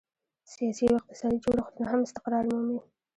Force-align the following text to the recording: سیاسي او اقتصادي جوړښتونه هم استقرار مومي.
سیاسي 0.51 0.83
او 0.89 0.97
اقتصادي 1.01 1.37
جوړښتونه 1.45 1.85
هم 1.91 1.99
استقرار 2.07 2.43
مومي. 2.51 2.79